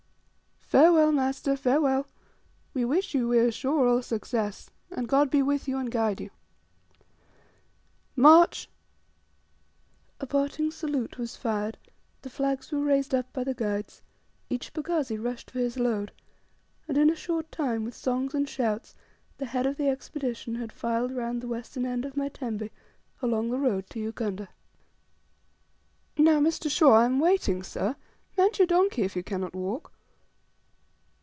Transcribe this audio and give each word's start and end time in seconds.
"Farewell, 0.71 1.11
master, 1.11 1.57
farewell. 1.57 2.07
We 2.73 2.85
wish 2.85 3.13
you, 3.13 3.27
we 3.27 3.39
are 3.39 3.51
sure, 3.51 3.89
all 3.89 4.01
success, 4.01 4.69
and 4.89 5.05
God 5.05 5.29
be 5.29 5.41
with 5.41 5.67
you, 5.67 5.77
and 5.77 5.91
guide 5.91 6.21
you!" 6.21 6.29
"March!" 8.15 8.69
A 10.21 10.25
parting 10.25 10.71
salute 10.71 11.17
was 11.17 11.35
fired; 11.35 11.77
the 12.21 12.29
flags 12.29 12.71
were 12.71 12.79
raised 12.79 13.13
up 13.13 13.33
by 13.33 13.43
the 13.43 13.53
guides, 13.53 14.01
each 14.49 14.71
pagazi 14.73 15.21
rushed 15.21 15.51
for 15.51 15.59
his 15.59 15.77
load, 15.77 16.13
and 16.87 16.97
in 16.97 17.09
a 17.09 17.15
short 17.17 17.51
time, 17.51 17.83
with 17.83 17.93
songs 17.93 18.33
and 18.33 18.47
shouts, 18.47 18.95
the 19.39 19.47
head 19.47 19.65
of 19.65 19.75
the 19.75 19.89
Expedition 19.89 20.55
had 20.55 20.71
filed 20.71 21.11
round 21.11 21.41
the 21.41 21.49
western 21.49 21.85
end 21.85 22.05
of 22.05 22.15
my 22.15 22.29
tembe 22.29 22.69
along 23.21 23.49
the 23.49 23.59
road 23.59 23.89
to 23.89 23.99
Ugunda. 23.99 24.47
"Now, 26.17 26.39
Mr. 26.39 26.71
Shaw, 26.71 26.93
I 26.93 27.03
am 27.07 27.19
waiting, 27.19 27.61
sir. 27.61 27.97
Mount 28.37 28.57
your 28.57 28.67
donkey, 28.67 29.01
if 29.01 29.17
you 29.17 29.21
cannot 29.21 29.53
walk." 29.53 29.91